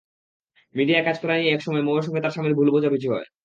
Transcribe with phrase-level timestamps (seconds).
[0.75, 3.27] মিডিয়ায় কাজ করা নিয়ে একসময় মৌয়ের সঙ্গে তাঁর স্বামীর ভুল বোঝাবুঝি হয়।